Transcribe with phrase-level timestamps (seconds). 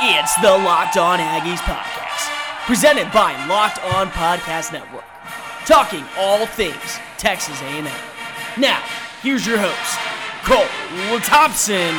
[0.00, 5.02] It's the Locked On Aggies podcast, presented by Locked On Podcast Network,
[5.66, 7.84] talking all things Texas A&M.
[8.56, 8.80] Now,
[9.22, 9.98] here's your host,
[10.44, 11.92] Cole Thompson.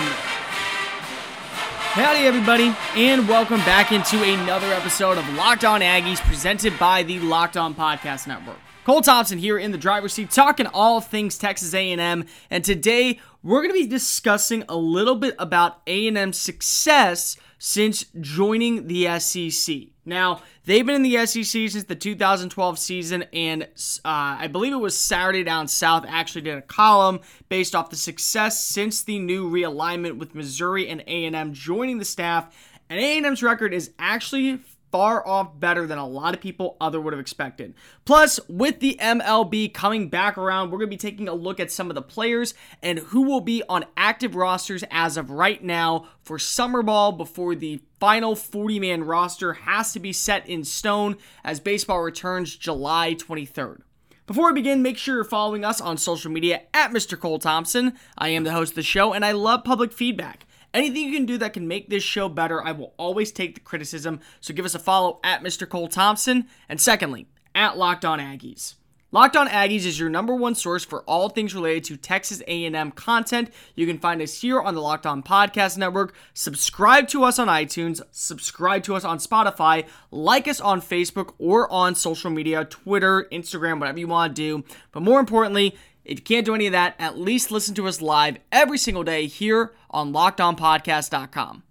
[1.92, 7.20] Howdy, everybody, and welcome back into another episode of Locked On Aggies, presented by the
[7.20, 8.60] Locked On Podcast Network.
[8.90, 13.62] Cole Thompson here in the driver's seat, talking all things Texas A&M, and today we're
[13.62, 19.76] going to be discussing a little bit about A&M's success since joining the SEC.
[20.06, 23.68] Now, they've been in the SEC since the 2012 season, and uh,
[24.04, 28.66] I believe it was Saturday Down South actually did a column based off the success
[28.66, 32.58] since the new realignment with Missouri and A&M joining the staff.
[32.90, 34.58] And A&M's record is actually
[34.92, 37.74] far off better than a lot of people other would have expected.
[38.06, 41.72] Plus, with the MLB coming back around, we're going to be taking a look at
[41.72, 46.08] some of the players and who will be on active rosters as of right now
[46.22, 51.18] for summer ball before the final 40 man roster has to be set in stone
[51.44, 53.82] as baseball returns July 23rd.
[54.30, 57.20] Before we begin, make sure you're following us on social media at Mr.
[57.20, 57.94] Cole Thompson.
[58.16, 60.46] I am the host of the show and I love public feedback.
[60.74, 63.60] Anything you can do that can make this show better, I will always take the
[63.62, 64.20] criticism.
[64.40, 65.68] So give us a follow at Mr.
[65.68, 66.48] Cole Thompson.
[66.68, 68.76] And secondly, at Locked On Aggies.
[69.12, 72.92] Locked On Aggies is your number one source for all things related to Texas A&M
[72.92, 73.50] content.
[73.74, 76.14] You can find us here on the Locked On Podcast Network.
[76.36, 81.72] Subscribe to us on iTunes, subscribe to us on Spotify, like us on Facebook or
[81.74, 84.64] on social media, Twitter, Instagram, whatever you want to do.
[84.92, 85.76] But more importantly,
[86.10, 89.04] if you can't do any of that, at least listen to us live every single
[89.04, 91.62] day here on lockedonpodcast.com.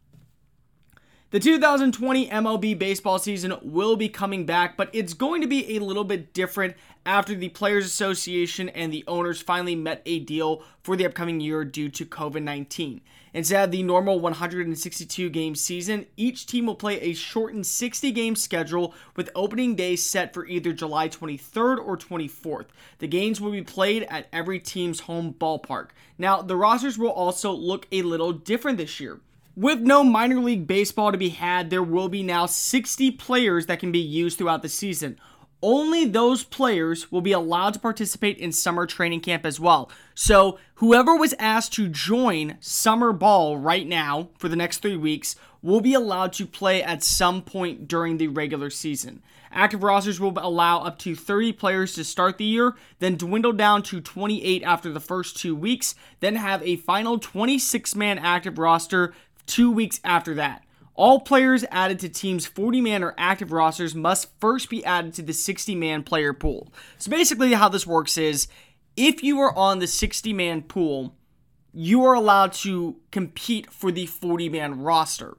[1.30, 5.78] The 2020 MLB baseball season will be coming back, but it's going to be a
[5.78, 10.96] little bit different after the Players Association and the owners finally met a deal for
[10.96, 13.02] the upcoming year due to COVID 19.
[13.34, 18.34] Instead of the normal 162 game season, each team will play a shortened 60 game
[18.34, 22.68] schedule with opening days set for either July 23rd or 24th.
[23.00, 25.88] The games will be played at every team's home ballpark.
[26.16, 29.20] Now, the rosters will also look a little different this year.
[29.58, 33.80] With no minor league baseball to be had, there will be now 60 players that
[33.80, 35.18] can be used throughout the season
[35.62, 39.90] only those players will be allowed to participate in summer training camp as well.
[40.14, 45.34] So, whoever was asked to join summer ball right now for the next three weeks
[45.60, 49.22] will be allowed to play at some point during the regular season.
[49.50, 53.82] Active rosters will allow up to 30 players to start the year, then dwindle down
[53.82, 59.14] to 28 after the first two weeks, then have a final 26 man active roster
[59.48, 60.64] two weeks after that.
[60.94, 65.22] All players added to teams' 40 man or active rosters must first be added to
[65.22, 66.72] the 60 man player pool.
[66.98, 68.48] So basically, how this works is
[68.96, 71.14] if you are on the 60 man pool,
[71.72, 75.36] you are allowed to compete for the 40 man roster.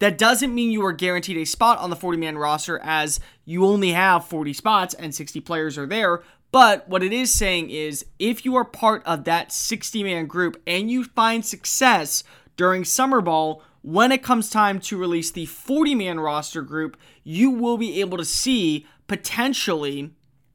[0.00, 3.64] That doesn't mean you are guaranteed a spot on the 40 man roster as you
[3.64, 6.22] only have 40 spots and 60 players are there.
[6.52, 10.60] But what it is saying is if you are part of that 60 man group
[10.66, 12.24] and you find success
[12.56, 17.50] during summer ball, when it comes time to release the 40 man roster group, you
[17.50, 20.10] will be able to see potentially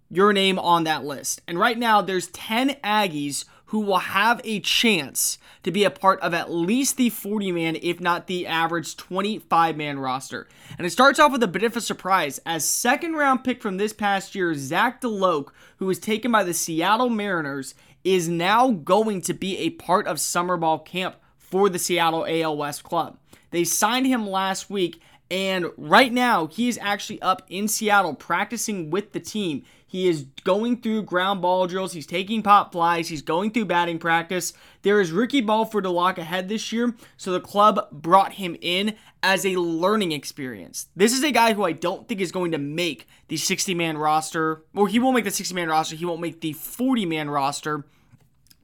[0.09, 1.41] your name on that list.
[1.47, 6.19] And right now, there's 10 Aggies who will have a chance to be a part
[6.21, 10.47] of at least the 40 man, if not the average 25 man roster.
[10.77, 13.77] And it starts off with a bit of a surprise as second round pick from
[13.77, 17.73] this past year, Zach DeLoach, who was taken by the Seattle Mariners,
[18.03, 21.15] is now going to be a part of summer ball camp
[21.55, 23.17] for the Seattle AL West club.
[23.51, 25.01] They signed him last week,
[25.31, 29.63] and right now he is actually up in Seattle practicing with the team.
[29.87, 31.93] He is going through ground ball drills.
[31.93, 33.07] He's taking pop flies.
[33.07, 34.51] He's going through batting practice.
[34.81, 38.97] There is rookie ball for DeLoach ahead this year, so the club brought him in
[39.23, 40.87] as a learning experience.
[40.93, 43.97] This is a guy who I don't think is going to make the 60 man
[43.97, 45.95] roster, or he won't make the 60 man roster.
[45.95, 47.85] He won't make the 40 man roster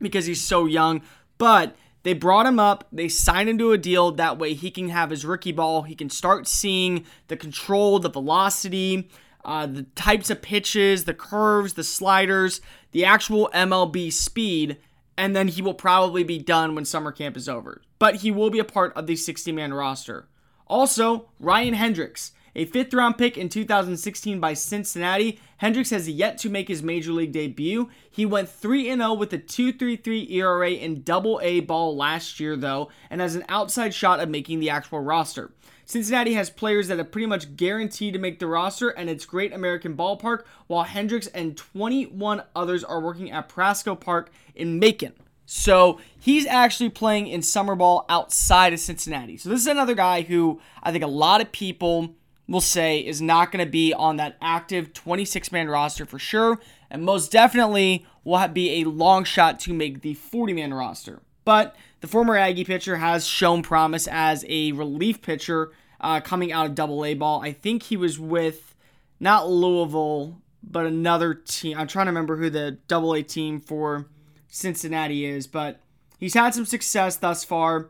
[0.01, 1.01] because he's so young.
[1.38, 4.12] But they brought him up, they signed him to a deal.
[4.12, 5.83] That way he can have his rookie ball.
[5.83, 9.09] He can start seeing the control, the velocity,
[9.45, 12.62] uh, the types of pitches, the curves, the sliders,
[12.92, 14.77] the actual MLB speed,
[15.18, 17.81] and then he will probably be done when summer camp is over.
[18.00, 20.27] But he will be a part of the 60 man roster.
[20.68, 22.31] Also, Ryan Hendrix.
[22.56, 27.13] A fifth round pick in 2016 by Cincinnati, Hendrix has yet to make his major
[27.13, 27.89] league debut.
[28.09, 32.89] He went 3 0 with a 2.33 ERA in double A ball last year, though,
[33.09, 35.51] and has an outside shot of making the actual roster.
[35.86, 39.54] Cincinnati has players that are pretty much guaranteed to make the roster, and it's Great
[39.54, 45.13] American Ballpark, while Hendrix and 21 others are working at Prasco Park in Macon.
[45.45, 49.36] So he's actually playing in summer ball outside of Cincinnati.
[49.36, 52.15] So this is another guy who I think a lot of people
[52.51, 56.59] will say is not going to be on that active 26 man roster for sure,
[56.89, 61.21] and most definitely will be a long shot to make the 40 man roster.
[61.45, 66.65] But the former Aggie pitcher has shown promise as a relief pitcher uh, coming out
[66.65, 67.42] of Double A ball.
[67.42, 68.75] I think he was with
[69.19, 71.77] not Louisville, but another team.
[71.77, 74.07] I'm trying to remember who the Double A team for
[74.50, 75.80] Cincinnati is, but
[76.19, 77.89] he's had some success thus far.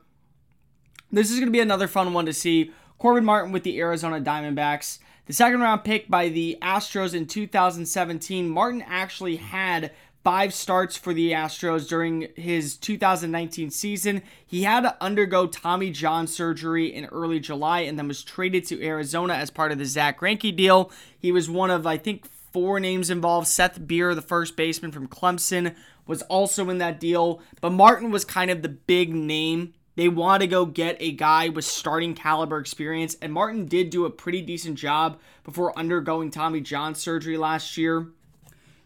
[1.11, 2.71] This is going to be another fun one to see.
[3.01, 4.99] Corbin Martin with the Arizona Diamondbacks.
[5.25, 9.89] The second round pick by the Astros in 2017, Martin actually had
[10.23, 14.21] five starts for the Astros during his 2019 season.
[14.45, 18.85] He had to undergo Tommy John surgery in early July and then was traded to
[18.85, 20.91] Arizona as part of the Zack Greinke deal.
[21.17, 23.47] He was one of, I think, four names involved.
[23.47, 25.73] Seth Beer, the first baseman from Clemson,
[26.05, 30.41] was also in that deal, but Martin was kind of the big name they want
[30.41, 34.41] to go get a guy with starting caliber experience, and Martin did do a pretty
[34.41, 38.07] decent job before undergoing Tommy John surgery last year.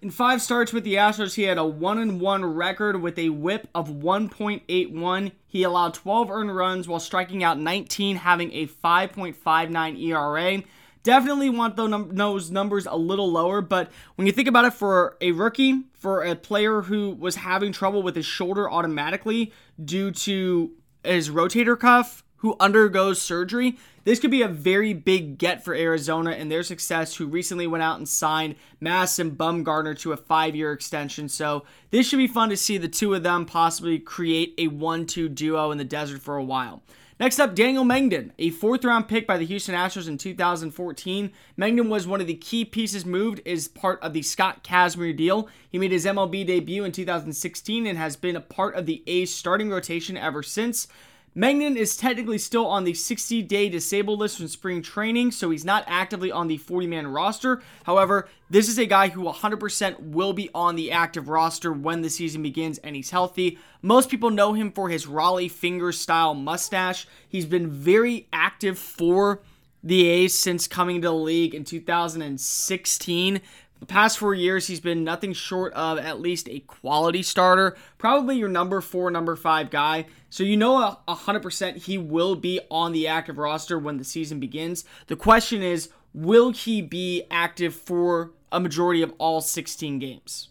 [0.02, 3.30] In five starts with the Astros, he had a 1 and 1 record with a
[3.30, 5.32] whip of 1.81.
[5.48, 10.64] He allowed 12 earned runs while striking out 19, having a 5.59 ERA.
[11.04, 15.32] Definitely want those numbers a little lower, but when you think about it for a
[15.32, 20.74] rookie, for a player who was having trouble with his shoulder automatically due to
[21.06, 23.78] his rotator cuff who undergoes surgery.
[24.04, 27.82] This could be a very big get for Arizona and their success, who recently went
[27.82, 31.28] out and signed Madison Bumgarner to a five year extension.
[31.28, 35.08] So, this should be fun to see the two of them possibly create a one
[35.08, 36.84] two duo in the desert for a while.
[37.18, 41.32] Next up, Daniel Mengden, a fourth round pick by the Houston Astros in 2014.
[41.58, 45.48] Mengden was one of the key pieces moved as part of the Scott Kazmir deal.
[45.70, 49.34] He made his MLB debut in 2016 and has been a part of the A's
[49.34, 50.90] starting rotation ever since.
[51.36, 55.66] Mengden is technically still on the 60 day disabled list from spring training, so he's
[55.66, 57.62] not actively on the 40 man roster.
[57.84, 62.10] However, this is a guy who 100% will be on the active roster when the
[62.10, 63.60] season begins and he's healthy.
[63.82, 67.06] Most people know him for his Rollie finger style mustache.
[67.28, 69.42] He's been very active for
[69.84, 73.42] the A's since coming to the league in 2016.
[73.80, 78.38] The past four years, he's been nothing short of at least a quality starter, probably
[78.38, 80.06] your number four, number five guy.
[80.30, 84.86] So you know 100% he will be on the active roster when the season begins.
[85.08, 90.50] The question is, will he be active for a majority of all 16 games?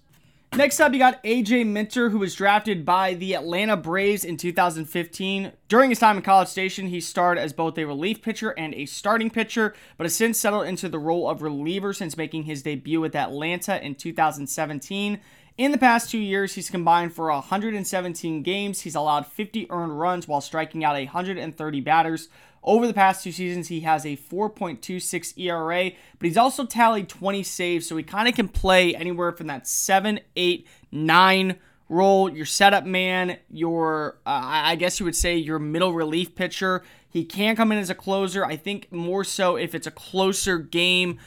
[0.57, 5.51] Next up, you got AJ Minter, who was drafted by the Atlanta Braves in 2015.
[5.67, 8.87] During his time in College Station, he starred as both a relief pitcher and a
[8.87, 13.01] starting pitcher, but has since settled into the role of reliever since making his debut
[13.01, 15.19] with Atlanta in 2017.
[15.59, 18.83] In the past two years, he's combined for 117 games.
[18.83, 22.29] He's allowed 50 earned runs while striking out 130 batters.
[22.65, 27.43] Over the past two seasons, he has a 4.26 ERA, but he's also tallied 20
[27.43, 31.57] saves, so he kind of can play anywhere from that 7, 8, 9
[31.91, 36.83] role, your setup man, your, uh, I guess you would say, your middle relief pitcher.
[37.09, 38.45] He can come in as a closer.
[38.47, 41.19] I think more so if it's a closer game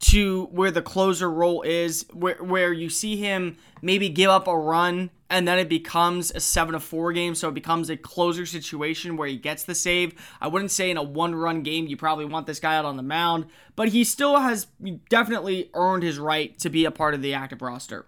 [0.00, 4.56] to where the closer role is, where, where you see him maybe give up a
[4.56, 8.46] run and then it becomes a 7 to 4 game, so it becomes a closer
[8.46, 10.14] situation where he gets the save.
[10.40, 12.96] I wouldn't say in a one run game you probably want this guy out on
[12.96, 14.68] the mound, but he still has
[15.08, 18.06] definitely earned his right to be a part of the active roster.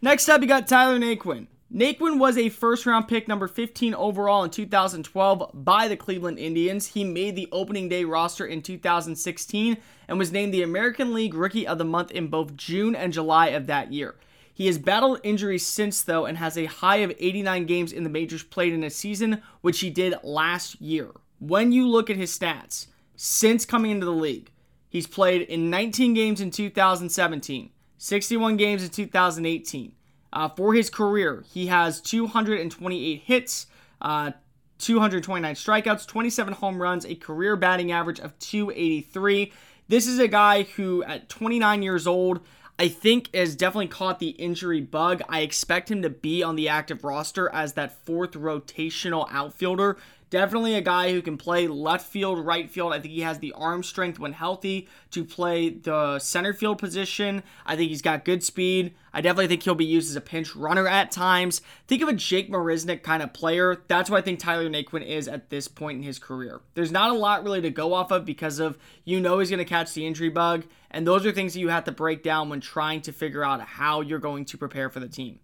[0.00, 1.48] Next up, you got Tyler Naquin.
[1.74, 6.86] Naquin was a first round pick, number 15 overall in 2012 by the Cleveland Indians.
[6.86, 11.66] He made the opening day roster in 2016 and was named the American League Rookie
[11.66, 14.14] of the Month in both June and July of that year.
[14.58, 18.10] He has battled injuries since, though, and has a high of 89 games in the
[18.10, 21.12] majors played in a season, which he did last year.
[21.38, 24.50] When you look at his stats since coming into the league,
[24.88, 29.92] he's played in 19 games in 2017, 61 games in 2018.
[30.32, 33.66] Uh, for his career, he has 228 hits,
[34.02, 34.32] uh,
[34.78, 39.52] 229 strikeouts, 27 home runs, a career batting average of 283.
[39.86, 42.40] This is a guy who, at 29 years old,
[42.78, 45.20] I think has definitely caught the injury bug.
[45.28, 49.96] I expect him to be on the active roster as that fourth rotational outfielder
[50.30, 52.92] Definitely a guy who can play left field, right field.
[52.92, 57.42] I think he has the arm strength when healthy to play the center field position.
[57.64, 58.94] I think he's got good speed.
[59.12, 61.62] I definitely think he'll be used as a pinch runner at times.
[61.86, 63.82] Think of a Jake Marisnick kind of player.
[63.88, 66.60] That's what I think Tyler Naquin is at this point in his career.
[66.74, 69.58] There's not a lot really to go off of because of you know he's going
[69.58, 72.50] to catch the injury bug, and those are things that you have to break down
[72.50, 75.40] when trying to figure out how you're going to prepare for the team.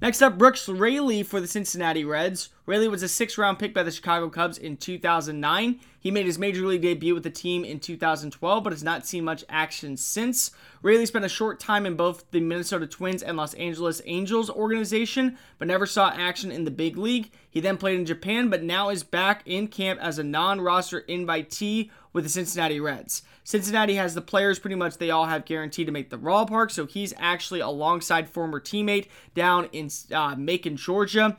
[0.00, 2.50] Next up, Brooks Raley for the Cincinnati Reds.
[2.66, 5.80] Raley was a six round pick by the Chicago Cubs in 2009.
[5.98, 9.24] He made his major league debut with the team in 2012, but has not seen
[9.24, 10.52] much action since.
[10.82, 15.36] Raley spent a short time in both the Minnesota Twins and Los Angeles Angels organization,
[15.58, 17.32] but never saw action in the big league.
[17.50, 21.02] He then played in Japan, but now is back in camp as a non roster
[21.08, 23.22] invitee with the Cincinnati Reds.
[23.44, 26.84] Cincinnati has the players pretty much they all have guaranteed to make the ballpark, so
[26.84, 29.06] he's actually alongside former teammate
[29.36, 31.36] down in uh, Macon, Georgia.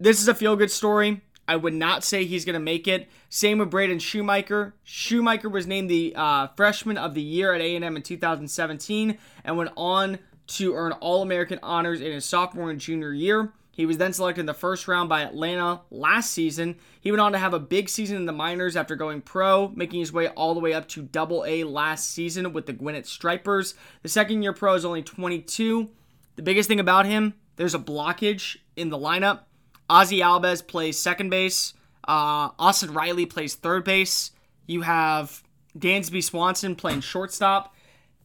[0.00, 1.20] This is a feel good story.
[1.46, 3.10] I would not say he's going to make it.
[3.28, 4.72] Same with Braden Shewmake.
[4.86, 9.70] Shewmake was named the uh, freshman of the year at A&M in 2017 and went
[9.76, 13.52] on to earn All-American honors in his sophomore and junior year.
[13.74, 16.76] He was then selected in the first round by Atlanta last season.
[17.00, 20.00] He went on to have a big season in the minors after going pro, making
[20.00, 23.74] his way all the way up to double A last season with the Gwinnett Stripers.
[24.02, 25.88] The second year pro is only 22.
[26.36, 29.40] The biggest thing about him, there's a blockage in the lineup.
[29.88, 31.72] Ozzie Albies plays second base.
[32.06, 34.32] Uh, Austin Riley plays third base.
[34.66, 35.42] You have
[35.78, 37.74] Dansby Swanson playing shortstop.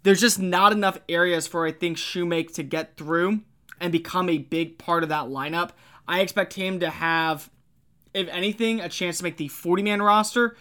[0.04, 3.42] There's just not enough areas for I think Shewmake to get through
[3.80, 5.72] and become a big part of that lineup.
[6.08, 7.50] I expect him to have,
[8.14, 10.56] if anything, a chance to make the 40 man roster,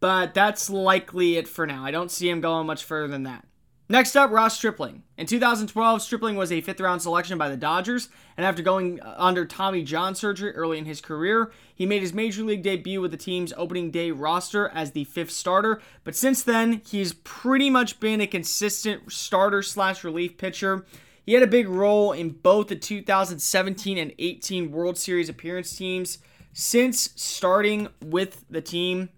[0.00, 1.84] but that's likely it for now.
[1.84, 3.44] I don't see him going much further than that.
[3.88, 5.04] Next up, Ross Stripling.
[5.16, 9.14] In 2012, Stripling was a fifth round selection by the Dodgers, and after going uh,
[9.16, 13.12] under Tommy John surgery early in his career, he made his major league debut with
[13.12, 15.80] the team's opening day roster as the fifth starter.
[16.02, 20.84] But since then, he's pretty much been a consistent starter slash relief pitcher.
[21.26, 26.18] He had a big role in both the 2017 and 18 World Series appearance teams.
[26.52, 29.08] Since starting with the team,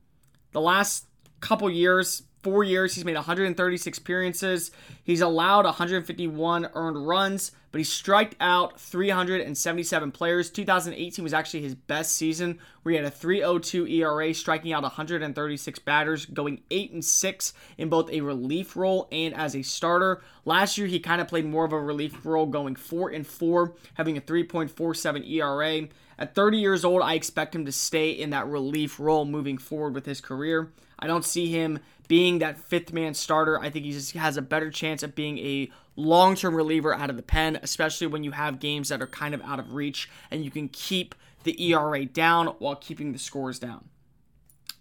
[0.53, 1.05] the last
[1.41, 4.71] couple years, four years, he's made 136 appearances.
[5.05, 10.51] He's allowed 151 earned runs, but he striked out 377 players.
[10.51, 15.79] 2018 was actually his best season, where he had a 3.02 ERA, striking out 136
[15.79, 20.21] batters, going 8 and 6 in both a relief role and as a starter.
[20.45, 23.73] Last year, he kind of played more of a relief role, going 4 and 4,
[23.95, 25.87] having a 3.47 ERA.
[26.19, 29.95] At 30 years old, I expect him to stay in that relief role moving forward
[29.95, 30.73] with his career.
[30.99, 31.79] I don't see him
[32.09, 33.61] being that fifth man starter.
[33.61, 37.11] I think he just has a better chance of being a long term reliever out
[37.11, 40.09] of the pen, especially when you have games that are kind of out of reach
[40.31, 43.89] and you can keep the ERA down while keeping the scores down.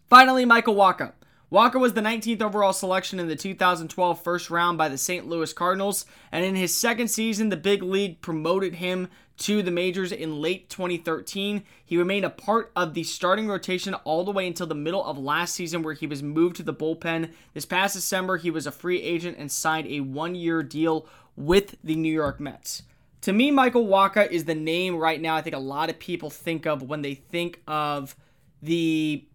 [0.09, 1.13] Finally, Michael Wacha.
[1.49, 5.29] Wacha was the 19th overall selection in the 2012 first round by the St.
[5.29, 10.11] Louis Cardinals, and in his second season, the big league promoted him to the majors
[10.11, 11.63] in late 2013.
[11.85, 15.17] He remained a part of the starting rotation all the way until the middle of
[15.17, 17.31] last season, where he was moved to the bullpen.
[17.53, 21.77] This past December, he was a free agent and signed a one year deal with
[21.81, 22.83] the New York Mets.
[23.21, 26.29] To me, Michael Wacha is the name right now I think a lot of people
[26.29, 28.17] think of when they think of
[28.61, 29.26] the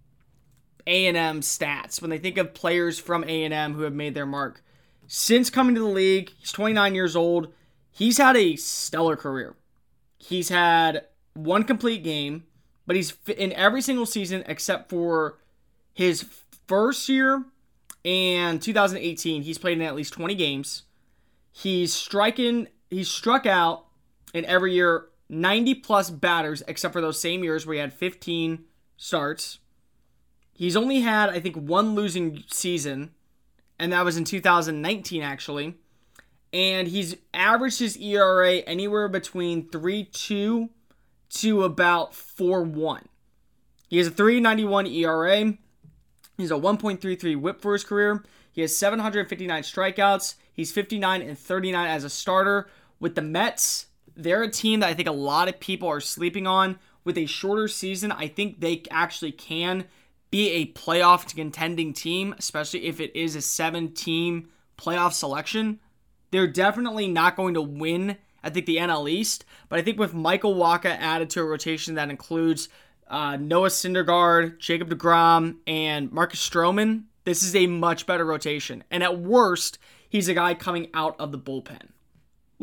[0.87, 4.62] a&M stats when they think of players from A&M who have made their mark.
[5.07, 7.53] Since coming to the league, he's 29 years old.
[7.91, 9.55] He's had a stellar career.
[10.19, 12.45] He's had one complete game,
[12.87, 15.39] but he's in every single season except for
[15.93, 16.25] his
[16.67, 17.45] first year
[18.05, 19.43] and 2018.
[19.43, 20.85] He's played in at least 20 games.
[21.51, 23.85] He's striking, he's struck out
[24.33, 28.65] in every year 90 plus batters except for those same years where he had 15
[28.97, 29.59] starts.
[30.52, 33.11] He's only had, I think, one losing season,
[33.78, 35.75] and that was in 2019, actually.
[36.52, 40.71] And he's averaged his ERA anywhere between 3 2
[41.30, 43.09] to about 4 1.
[43.88, 45.54] He has a 391 ERA.
[46.38, 48.25] He's a 1.33 whip for his career.
[48.52, 50.35] He has 759 strikeouts.
[50.52, 52.68] He's 59 and 39 as a starter.
[53.00, 56.47] With the Mets, they're a team that I think a lot of people are sleeping
[56.47, 56.78] on.
[57.04, 59.87] With a shorter season, I think they actually can
[60.33, 65.79] be a playoff contending team, especially if it is a seven team playoff selection.
[66.33, 69.45] They're definitely not going to win, I think, the NL East.
[69.69, 72.71] But I think with Michael Wacha added to a rotation that includes
[73.09, 78.83] uh, Noah Syndergaard, Jacob DeGrom, and Marcus Stroman, this is a much better rotation.
[78.91, 81.91] And at worst, he's a guy coming out of the bullpen.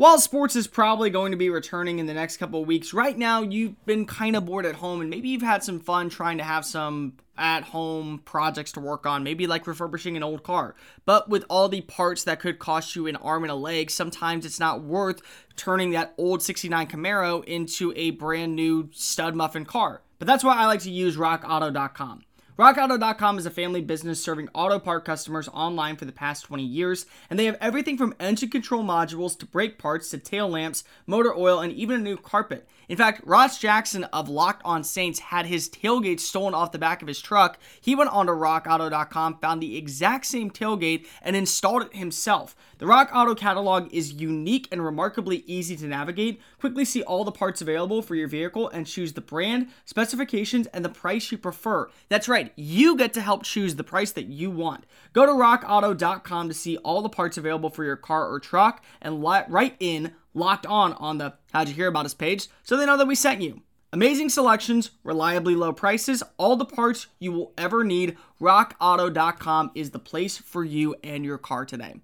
[0.00, 3.42] While sports is probably going to be returning in the next couple weeks, right now
[3.42, 6.42] you've been kind of bored at home and maybe you've had some fun trying to
[6.42, 10.74] have some at home projects to work on, maybe like refurbishing an old car.
[11.04, 14.46] But with all the parts that could cost you an arm and a leg, sometimes
[14.46, 15.20] it's not worth
[15.54, 20.00] turning that old 69 Camaro into a brand new stud muffin car.
[20.18, 22.22] But that's why I like to use rockauto.com.
[22.60, 27.06] RockAuto.com is a family business serving auto part customers online for the past 20 years,
[27.30, 31.34] and they have everything from engine control modules to brake parts to tail lamps, motor
[31.34, 32.68] oil, and even a new carpet.
[32.90, 37.02] In fact, Ross Jackson of Locked On Saints had his tailgate stolen off the back
[37.02, 37.56] of his truck.
[37.80, 42.56] He went onto rockauto.com, found the exact same tailgate, and installed it himself.
[42.78, 46.40] The Rock Auto catalog is unique and remarkably easy to navigate.
[46.58, 50.84] Quickly see all the parts available for your vehicle and choose the brand, specifications, and
[50.84, 51.88] the price you prefer.
[52.08, 54.84] That's right, you get to help choose the price that you want.
[55.12, 59.22] Go to rockauto.com to see all the parts available for your car or truck and
[59.22, 62.96] write in locked on on the How'd You Hear About Us page so they know
[62.96, 63.62] that we sent you.
[63.92, 68.16] Amazing selections, reliably low prices, all the parts you will ever need.
[68.40, 71.96] RockAuto.com is the place for you and your car today.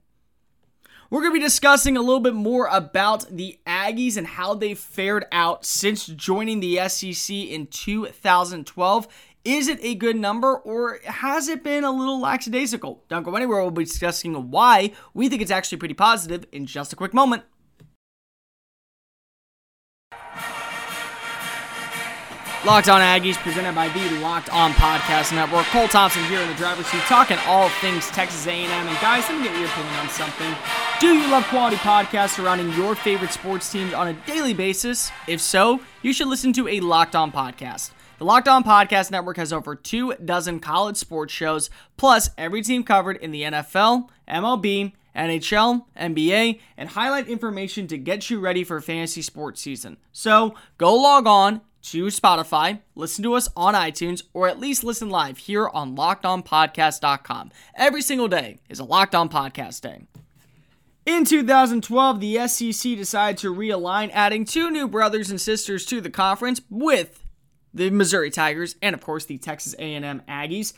[1.08, 4.74] We're going to be discussing a little bit more about the Aggies and how they
[4.74, 9.08] fared out since joining the SEC in 2012.
[9.44, 13.04] Is it a good number or has it been a little lackadaisical?
[13.08, 13.62] Don't go anywhere.
[13.62, 17.44] We'll be discussing why we think it's actually pretty positive in just a quick moment.
[22.66, 25.66] Locked On Aggies, presented by the Locked On Podcast Network.
[25.66, 28.68] Cole Thompson here in the driver's seat, talking all things Texas A&M.
[28.68, 30.52] And guys, let me get your opinion on something.
[30.98, 35.12] Do you love quality podcasts surrounding your favorite sports teams on a daily basis?
[35.28, 37.92] If so, you should listen to a Locked On podcast.
[38.18, 42.82] The Locked On Podcast Network has over two dozen college sports shows, plus every team
[42.82, 48.80] covered in the NFL, MLB, NHL, NBA, and highlight information to get you ready for
[48.80, 49.98] fantasy sports season.
[50.12, 55.08] So go log on to Spotify, listen to us on iTunes, or at least listen
[55.08, 57.52] live here on lockedonpodcast.com.
[57.76, 60.06] Every single day is a Locked On Podcast Day.
[61.04, 66.10] In 2012, the SEC decided to realign, adding two new brothers and sisters to the
[66.10, 67.24] conference with
[67.72, 70.72] the Missouri Tigers and, of course, the Texas A&M Aggies.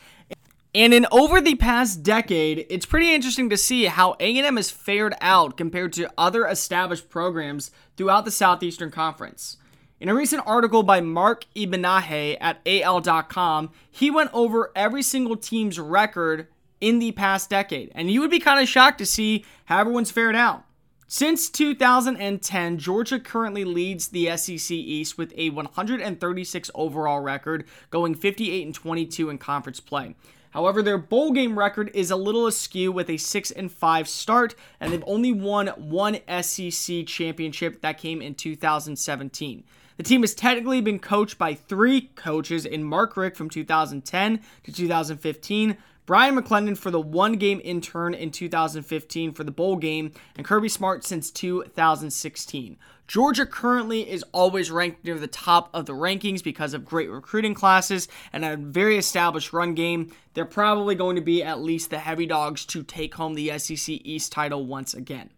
[0.75, 5.15] And in over the past decade, it's pretty interesting to see how A&M has fared
[5.19, 9.57] out compared to other established programs throughout the Southeastern Conference.
[10.01, 15.77] In a recent article by Mark Inabinett at AL.com, he went over every single team's
[15.77, 16.47] record
[16.79, 20.09] in the past decade, and you would be kind of shocked to see how everyone's
[20.09, 20.63] fared out.
[21.09, 28.65] Since 2010, Georgia currently leads the SEC East with a 136 overall record, going 58
[28.65, 30.15] and 22 in conference play.
[30.51, 34.55] However, their bowl game record is a little askew with a 6 and 5 start,
[34.79, 39.65] and they've only won one SEC championship that came in 2017.
[39.99, 44.71] The team has technically been coached by three coaches in Mark Richt from 2010 to
[44.71, 50.45] 2015, Bryan McClendon for the one game intern in 2015 for the bowl game, and
[50.45, 52.77] Kirby Smart since 2016.
[53.09, 57.53] Georgia currently is always ranked near the top of the rankings because of great recruiting
[57.53, 60.13] classes and a very established run game.
[60.33, 63.99] They're probably going to be at least the heavy dogs to take home the SEC
[64.05, 65.31] East title once again.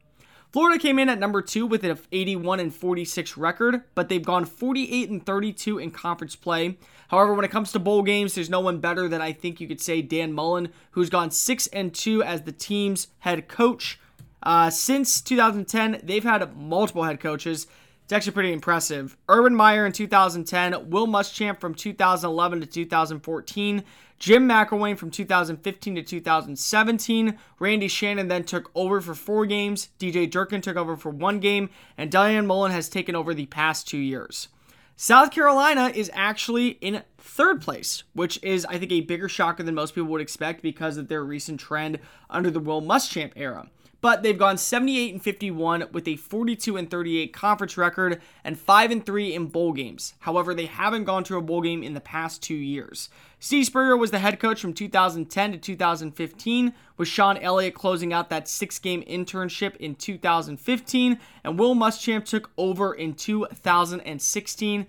[0.51, 4.43] Florida came in at number two with an 81 and 46 record, but they've gone
[4.43, 6.77] 48 and 32 in conference play.
[7.07, 9.67] However, when it comes to bowl games, there's no one better than I think you
[9.67, 13.97] could say Dan Mullen, who's gone six and two as the team's head coach.
[14.43, 17.67] Uh, since 2010, they've had multiple head coaches.
[18.11, 19.15] It's actually pretty impressive.
[19.29, 23.83] Urban Meyer in 2010, Will Muschamp from 2011 to 2014,
[24.19, 27.39] Jim McElwain from 2015 to 2017.
[27.57, 29.91] Randy Shannon then took over for four games.
[29.97, 31.69] DJ Durkin took over for one game.
[31.97, 34.49] And Dan Mullen has taken over the past two years.
[34.97, 39.73] South Carolina is actually in third place, which is, I think, a bigger shocker than
[39.73, 41.97] most people would expect because of their recent trend
[42.29, 43.69] under the Will Muschamp era
[44.01, 48.91] but they've gone 78 and 51 with a 42 and 38 conference record and 5
[48.91, 50.15] and 3 in bowl games.
[50.19, 53.09] However, they haven't gone to a bowl game in the past 2 years.
[53.39, 58.29] Steve Spurrier was the head coach from 2010 to 2015, with Shawn Elliott closing out
[58.29, 64.87] that 6-game internship in 2015, and Will Muschamp took over in 2016.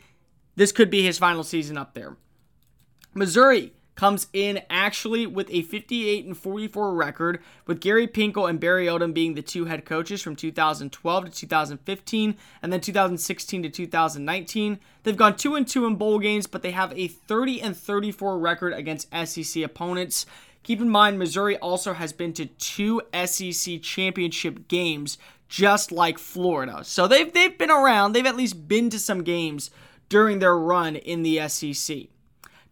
[0.54, 2.16] This could be his final season up there.
[3.14, 8.86] Missouri comes in actually with a 58 and 44 record, with Gary Pinkel and Barry
[8.86, 14.78] Odom being the two head coaches from 2012 to 2015 and then 2016 to 2019.
[15.02, 18.38] They've gone 2 and 2 in bowl games, but they have a 30 and 34
[18.38, 20.26] record against SEC opponents.
[20.62, 26.84] Keep in mind, Missouri also has been to two SEC championship games, just like Florida.
[26.84, 29.70] So they've, they've been around, they've at least been to some games
[30.08, 32.08] during their run in the SEC.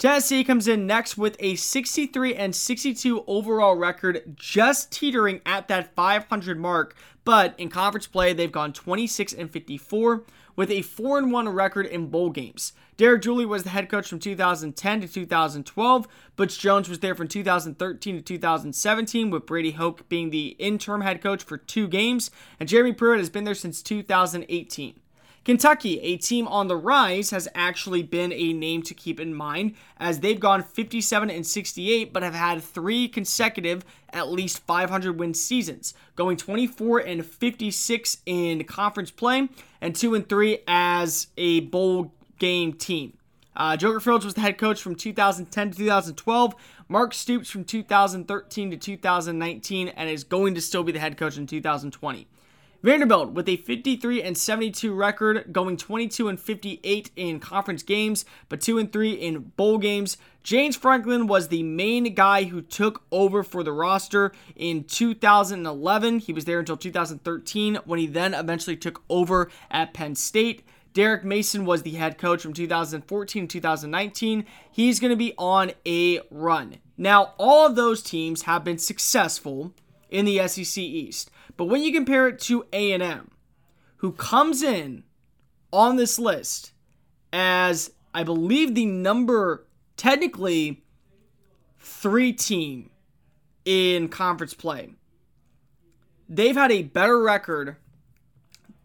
[0.00, 5.94] Tennessee comes in next with a 63 and 62 overall record, just teetering at that
[5.94, 6.96] 500 mark.
[7.22, 10.24] But in conference play, they've gone 26 and 54
[10.56, 12.72] with a 4 1 record in bowl games.
[12.96, 16.08] Derek Dooley was the head coach from 2010 to 2012.
[16.34, 21.20] Butch Jones was there from 2013 to 2017, with Brady Hoke being the interim head
[21.20, 22.30] coach for two games.
[22.58, 24.98] And Jeremy Pruitt has been there since 2018.
[25.44, 29.74] Kentucky, a team on the rise, has actually been a name to keep in mind
[29.96, 35.32] as they've gone 57 and 68 but have had three consecutive at least 500 win
[35.32, 39.48] seasons, going 24 and 56 in conference play
[39.80, 43.16] and 2 and 3 as a bowl game team.
[43.56, 46.54] Uh, Joker Phillips was the head coach from 2010 to 2012.
[46.88, 51.36] Mark Stoops from 2013 to 2019 and is going to still be the head coach
[51.36, 52.26] in 2020.
[52.82, 58.62] Vanderbilt with a 53 and 72 record, going 22 and 58 in conference games, but
[58.62, 60.16] 2 and 3 in bowl games.
[60.42, 66.20] James Franklin was the main guy who took over for the roster in 2011.
[66.20, 70.66] He was there until 2013 when he then eventually took over at Penn State.
[70.94, 74.46] Derek Mason was the head coach from 2014 to 2019.
[74.72, 76.76] He's going to be on a run.
[76.96, 79.74] Now, all of those teams have been successful
[80.10, 81.30] in the SEC East.
[81.56, 83.30] But when you compare it to A&M,
[83.96, 85.04] who comes in
[85.72, 86.72] on this list
[87.32, 90.82] as I believe the number technically
[91.78, 92.90] 3 team
[93.64, 94.90] in conference play.
[96.28, 97.76] They've had a better record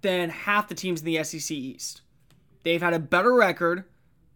[0.02, 2.02] than half the teams in the SEC East.
[2.64, 3.86] They've had a better record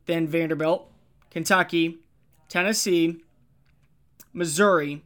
[0.06, 0.92] than Vanderbilt,
[1.30, 2.00] Kentucky,
[2.48, 3.22] Tennessee,
[4.34, 5.04] Missouri,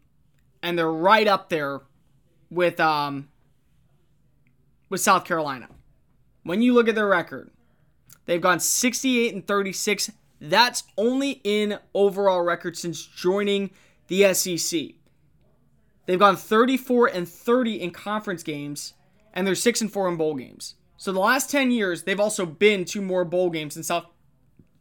[0.64, 1.82] and they're right up there
[2.50, 3.30] with um
[4.90, 5.68] with South Carolina.
[6.44, 7.52] When you look at their record,
[8.26, 10.12] they've gone 68 and 36.
[10.40, 13.72] That's only in overall record since joining
[14.08, 14.92] the SEC.
[16.06, 18.94] They've gone 34 and 30 in conference games,
[19.34, 20.76] and they're 6 and 4 in bowl games.
[20.98, 24.06] So the last 10 years, they've also been to more bowl games in South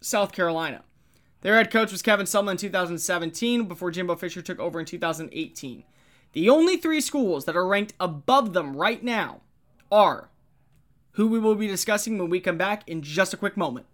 [0.01, 0.83] South Carolina.
[1.43, 5.83] Their head coach was Kevin Sumlin in 2017 before Jimbo Fisher took over in 2018.
[6.33, 9.41] The only three schools that are ranked above them right now
[9.91, 10.31] are
[11.13, 13.87] who we will be discussing when we come back in just a quick moment.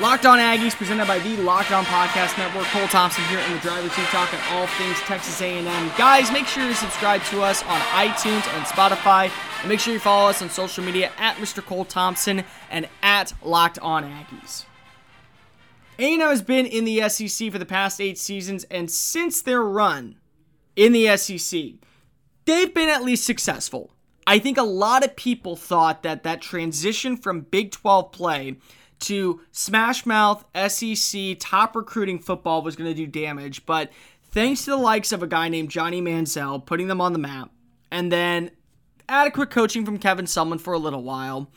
[0.00, 2.64] Locked On Aggies, presented by the Locked On Podcast Network.
[2.68, 5.92] Cole Thompson here in the driver's seat, talking all things Texas A&M.
[5.98, 10.00] Guys, make sure you subscribe to us on iTunes and Spotify, and make sure you
[10.00, 11.62] follow us on social media at Mr.
[11.62, 14.64] Cole Thompson and at Locked On Aggies.
[15.98, 20.16] A&M has been in the SEC for the past eight seasons, and since their run
[20.76, 21.74] in the SEC,
[22.46, 23.90] they've been at least successful.
[24.26, 28.56] I think a lot of people thought that that transition from Big 12 play
[29.00, 33.90] to smash mouth SEC top recruiting football was going to do damage, but
[34.22, 37.50] thanks to the likes of a guy named Johnny Manziel putting them on the map,
[37.90, 38.50] and then
[39.08, 41.50] adequate coaching from Kevin Sumlin for a little while,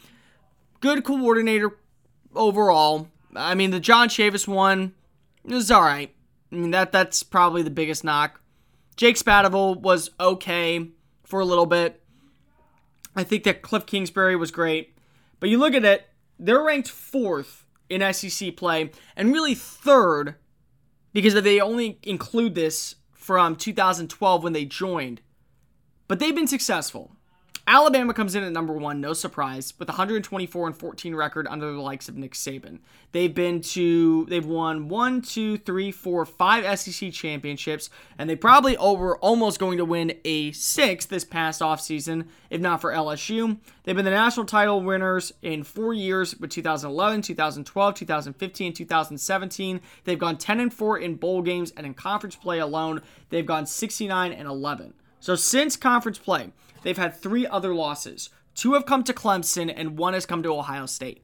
[0.79, 1.77] good coordinator
[2.35, 3.09] overall.
[3.35, 4.93] I mean, the John Chavis one
[5.43, 6.13] was all right.
[6.51, 8.39] I mean, that that's probably the biggest knock.
[8.95, 10.89] Jake Spavital was okay
[11.23, 12.01] for a little bit.
[13.15, 14.95] I think that Kliff Kingsbury was great.
[15.39, 16.07] But you look at it,
[16.39, 20.35] they're ranked fourth in SEC play and really third
[21.13, 25.21] because they only include this from 2012 when they joined.
[26.07, 27.15] But they've been successful.
[27.65, 31.79] Alabama comes in at number one, no surprise, with 124 and 14 record under the
[31.79, 32.79] likes of Nick Saban.
[33.13, 38.75] They've been to, they've won one, two, three, four, five SEC championships, and they probably
[38.75, 43.57] over almost going to win a sixth this past offseason, if not for LSU.
[43.83, 49.81] They've been the national title winners in four years, with 2011, 2012, 2015, and 2017.
[50.03, 53.65] They've gone 10 and 4 in bowl games, and in conference play alone, they've gone
[53.65, 54.95] 69 and 11.
[55.21, 56.51] So since conference play,
[56.83, 58.29] they've had three other losses.
[58.55, 61.23] Two have come to Clemson, and one has come to Ohio State.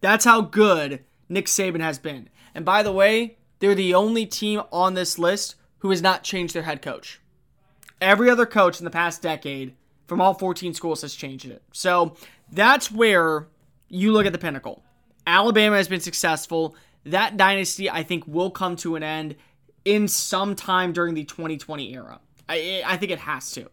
[0.00, 2.28] That's how good Nick Saban has been.
[2.54, 6.54] And by the way, they're the only team on this list who has not changed
[6.54, 7.20] their head coach.
[8.00, 9.74] Every other coach in the past decade
[10.06, 11.62] from all 14 schools has changed it.
[11.72, 12.16] So
[12.50, 13.48] that's where
[13.88, 14.82] you look at the pinnacle.
[15.26, 16.76] Alabama has been successful.
[17.04, 19.36] That dynasty, I think, will come to an end
[19.84, 22.20] in some time during the 2020 era.
[22.48, 23.70] I, I think it has to.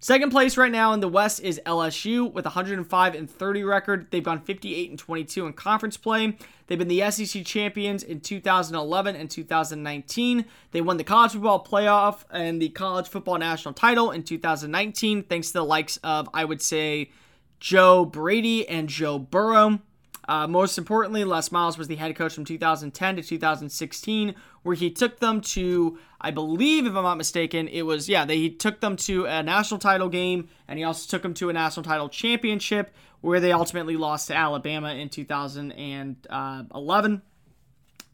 [0.00, 4.06] Second place right now in the West is LSU with 105 and 30 record.
[4.12, 6.36] They've gone 58 and 22 in conference play.
[6.68, 10.44] They've been the SEC champions in 2011 and 2019.
[10.70, 15.48] They won the college football playoff and the college football national title in 2019, thanks
[15.48, 17.10] to the likes of, I would say,
[17.58, 19.80] Joe Brady and Joe Burrow.
[20.28, 24.90] Uh, most importantly, Les Miles was the head coach from 2010 to 2016, where he
[24.90, 28.80] took them to, I believe, if I'm not mistaken, it was, yeah, they, he took
[28.80, 32.08] them to a national title game, and he also took them to a national title
[32.08, 37.22] championship, where they ultimately lost to Alabama in 2011.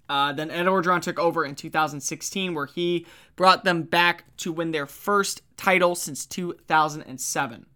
[0.06, 4.70] Uh, then Ed Orgeron took over in 2016, where he brought them back to win
[4.70, 7.66] their first title since 2007.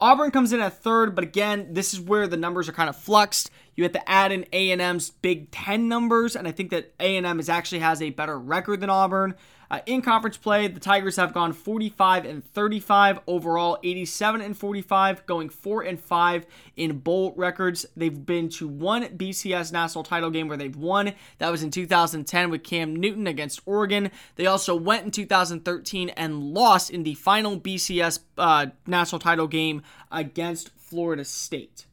[0.00, 2.96] Auburn comes in at third, but again, this is where the numbers are kind of
[2.96, 3.50] fluxed.
[3.74, 7.48] You have to add in A&M's Big Ten numbers, and I think that A&M is
[7.48, 9.34] actually has a better record than Auburn.
[9.70, 15.26] Uh, in conference play, the Tigers have gone 45 and 35 overall, 87 and 45,
[15.26, 17.84] going 4 and 5 in bowl records.
[17.96, 21.12] They've been to one BCS national title game where they've won.
[21.38, 24.10] That was in 2010 with Cam Newton against Oregon.
[24.36, 29.82] They also went in 2013 and lost in the final BCS uh, national title game
[30.10, 31.84] against Florida State.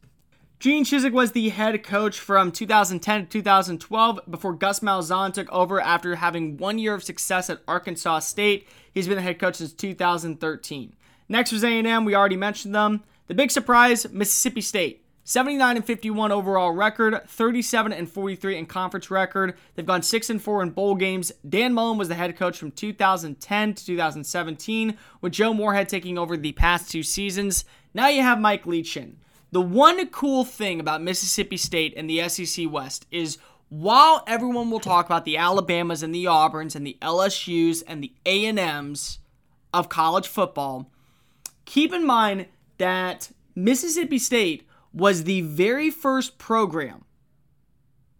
[0.58, 5.78] Gene Chizik was the head coach from 2010 to 2012 before Gus Malzahn took over
[5.78, 8.66] after having one year of success at Arkansas State.
[8.94, 10.94] He's been the head coach since 2013.
[11.28, 12.06] Next was A&M.
[12.06, 13.04] We already mentioned them.
[13.26, 15.04] The big surprise, Mississippi State.
[15.24, 19.58] 79 and 51 overall record, 37 and 43 in conference record.
[19.74, 21.32] They've gone 6 and 4 in bowl games.
[21.46, 26.36] Dan Mullen was the head coach from 2010 to 2017, with Joe Moorhead taking over
[26.36, 27.66] the past two seasons.
[27.92, 29.18] Now you have Mike Leach in.
[29.52, 34.80] The one cool thing about Mississippi State and the SEC West is while everyone will
[34.80, 39.18] talk about the Alabamas and the Auburns and the LSUs and the A&Ms
[39.74, 40.90] of college football,
[41.64, 42.46] keep in mind
[42.78, 47.04] that Mississippi State was the very first program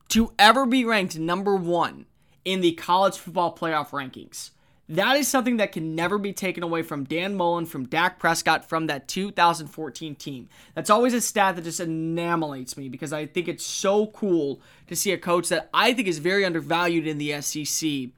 [0.09, 2.07] to ever be ranked number 1
[2.45, 4.51] in the college football playoff rankings.
[4.89, 8.69] That is something that can never be taken away from Dan Mullen, from Dak Prescott,
[8.69, 10.49] from that 2014 team.
[10.75, 14.95] That's always a stat that just enamelates me because I think it's so cool to
[14.95, 18.11] see a coach that I think is very undervalued in the SEC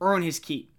[0.00, 0.70] earn his keep.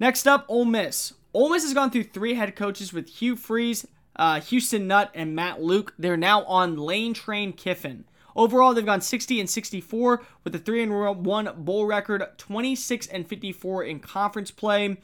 [0.00, 1.12] Next up, Ole Miss.
[1.34, 5.36] Ole Miss has gone through three head coaches with Hugh Freeze, uh, Houston Nutt, and
[5.36, 5.92] Matt Luke.
[5.98, 8.04] They're now on Lane Train Kiffin.
[8.38, 13.26] Overall, they've gone 60 and 64 with a 3 and 1 bowl record, 26 and
[13.26, 14.96] 54 in conference play.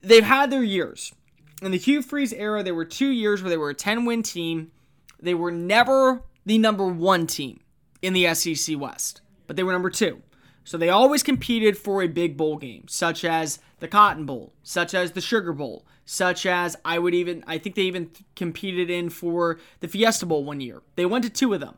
[0.00, 1.12] They've had their years.
[1.60, 4.22] In the Hugh Freeze era, there were two years where they were a 10 win
[4.22, 4.72] team.
[5.20, 7.60] They were never the number one team
[8.00, 10.22] in the SEC West, but they were number two.
[10.64, 14.94] So they always competed for a big bowl game, such as the Cotton Bowl, such
[14.94, 19.10] as the Sugar Bowl, such as I would even, I think they even competed in
[19.10, 20.80] for the Fiesta Bowl one year.
[20.96, 21.76] They went to two of them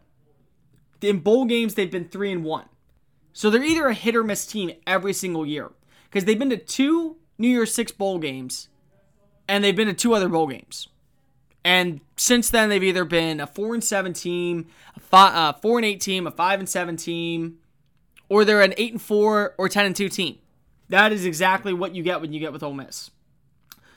[1.04, 2.66] in bowl games they've been three and one.
[3.32, 5.72] So they're either a hit or miss team every single year
[6.04, 8.68] because they've been to two New Year's Six bowl games,
[9.48, 10.88] and they've been to two other bowl games.
[11.64, 15.78] And since then, they've either been a four and seven team, a five, uh, four
[15.78, 17.58] and eight team, a five and seven team,
[18.28, 20.38] or they're an eight and four or ten and two team.
[20.90, 23.10] That is exactly what you get when you get with Ole Miss.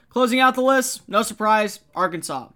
[0.09, 2.47] Closing out the list, no surprise, Arkansas.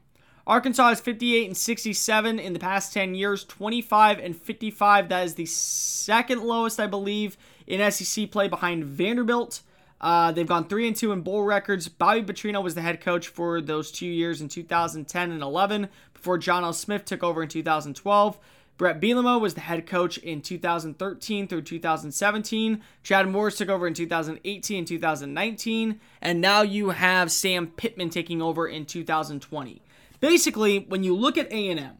[0.47, 5.09] Arkansas is 58 and 67 in the past 10 years, 25 and 55.
[5.09, 9.61] That is the second lowest, I believe, in SEC play behind Vanderbilt.
[9.99, 11.87] Uh, they've gone 3 and 2 in bowl records.
[11.87, 16.39] Bobby Petrino was the head coach for those two years in 2010 and 11 before
[16.39, 16.73] John L.
[16.73, 18.39] Smith took over in 2012.
[18.77, 22.81] Bret Bielema was the head coach in 2013 through 2017.
[23.03, 25.99] Chad Morris took over in 2018 and 2019.
[26.19, 29.83] And now you have Sam Pittman taking over in 2020
[30.21, 31.97] basically, when you look at A&M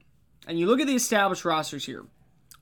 [0.47, 2.05] and you look at the established rosters here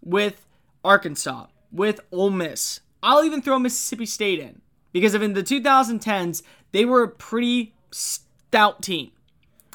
[0.02, 0.48] with
[0.84, 6.42] Arkansas, with Ole Miss, I'll even throw Mississippi State in because if in the 2010s,
[6.72, 9.12] they were a pretty stout team.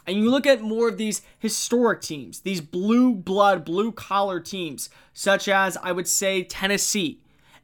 [0.07, 4.91] And you look at more of these historic teams, these blue blood, blue collar teams,
[5.15, 7.21] such as I would say Tennessee,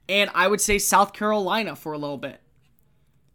[0.08, 2.40] and I would say South Carolina for a little bit.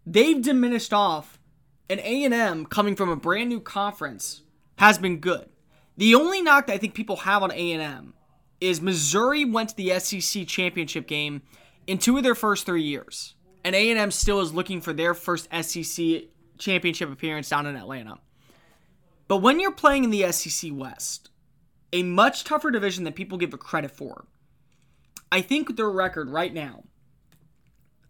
[0.08, 1.40] They've diminished off
[1.88, 4.42] an A&M coming from a brand new conference
[4.78, 5.50] has been good.
[5.98, 8.14] The only knock that I think people have on A&M
[8.60, 11.42] is Missouri went to the SEC championship game
[11.88, 15.48] in two of their first three years, and A&M still is looking for their first
[15.62, 16.24] SEC
[16.58, 18.18] championship appearance down in Atlanta.
[19.28, 21.30] But when you're playing in the SEC West,
[21.94, 24.26] a much tougher division than people give it credit for,
[25.32, 26.84] I think their record right now,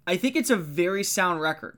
[0.07, 1.77] I think it's a very sound record.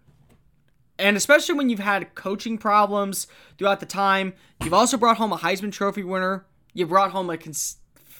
[0.99, 4.33] And especially when you've had coaching problems throughout the time,
[4.63, 6.45] you've also brought home a Heisman Trophy winner.
[6.73, 7.77] You brought home a cons-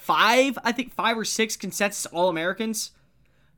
[0.07, 2.91] five, I think five or six consensus All Americans,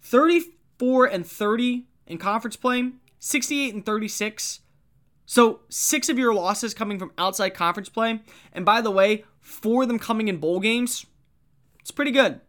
[0.01, 4.61] 34 and 30 in conference play, 68 and 36.
[5.25, 8.21] So six of your losses coming from outside conference play.
[8.51, 11.05] And by the way, four of them coming in bowl games.
[11.81, 12.41] It's pretty good.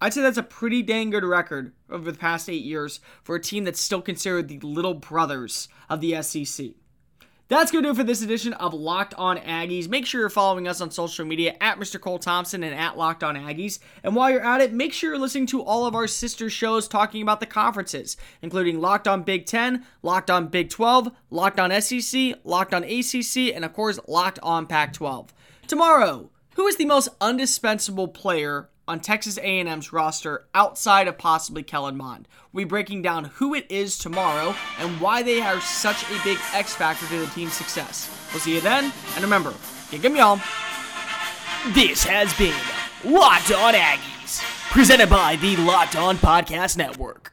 [0.00, 3.40] I'd say that's a pretty dang good record over the past eight years for a
[3.40, 6.68] team that's still considered the little brothers of the SEC.
[7.48, 9.88] That's going to do it for this edition of Locked On Aggies.
[9.88, 11.98] Make sure you're following us on social media at Mr.
[11.98, 13.78] Cole Thompson and at Locked On Aggies.
[14.02, 16.86] And while you're at it, make sure you're listening to all of our sister shows
[16.86, 21.80] talking about the conferences, including Locked On Big 10, Locked On Big 12, Locked On
[21.80, 25.32] SEC, Locked On ACC, and of course, Locked On Pac 12.
[25.66, 31.96] Tomorrow, who is the most indispensable player on Texas A&M's roster outside of possibly Kellen
[31.96, 32.26] Mond.
[32.52, 36.38] We'll be breaking down who it is tomorrow and why they are such a big
[36.54, 38.10] X factor to the team's success.
[38.32, 39.54] We'll see you then, and remember,
[39.90, 40.40] kick 'em y'all.
[41.68, 42.54] This has been
[43.04, 47.32] Locked On Aggies, presented by the Locked On Podcast Network.